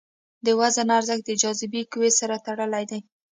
د 0.45 0.47
وزن 0.59 0.87
ارزښت 0.97 1.23
د 1.27 1.31
جاذبې 1.41 1.81
قوې 1.91 2.11
سره 2.19 2.35
تړلی 2.45 2.83
دی. 2.91 2.99